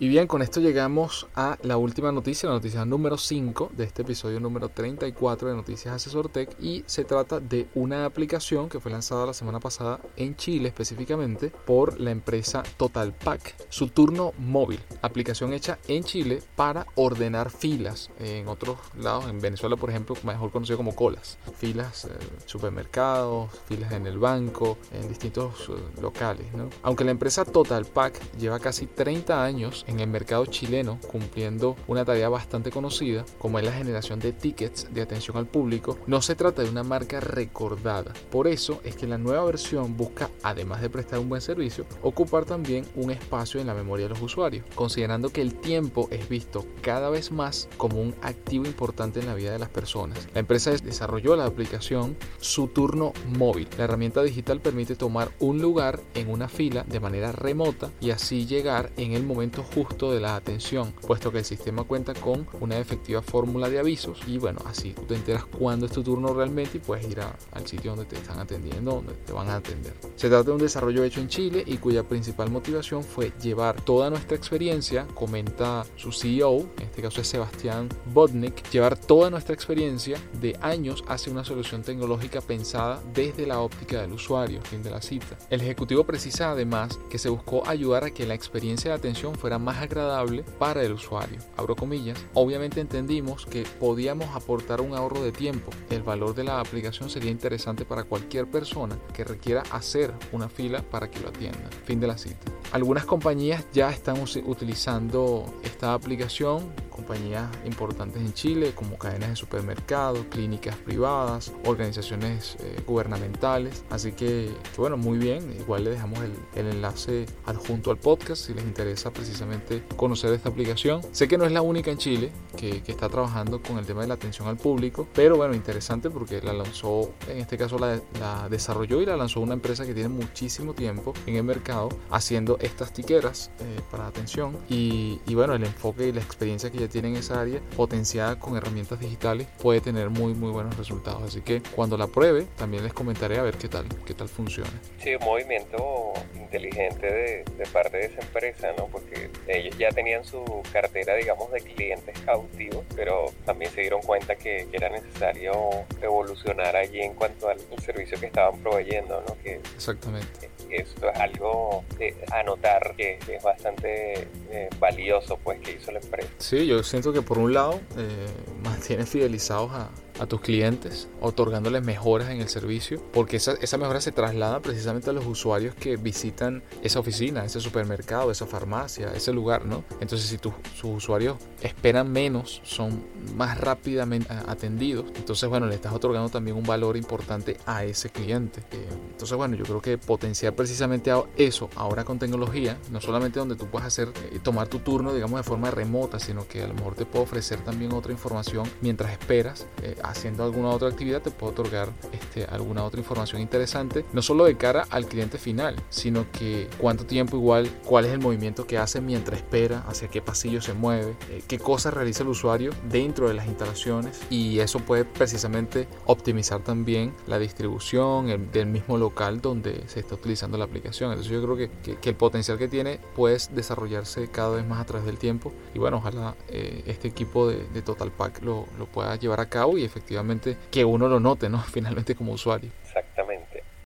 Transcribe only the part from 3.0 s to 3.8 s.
5